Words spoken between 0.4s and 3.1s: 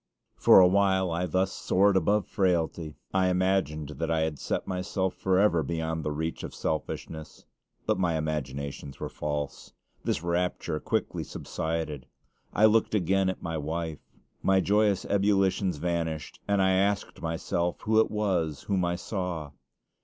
a while I thus soared above frailty.